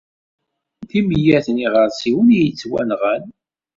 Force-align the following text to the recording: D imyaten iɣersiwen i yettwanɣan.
D 0.87 0.89
imyaten 0.99 1.63
iɣersiwen 1.65 2.29
i 2.37 2.39
yettwanɣan. 2.43 3.23